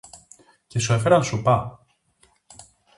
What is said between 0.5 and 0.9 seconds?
Και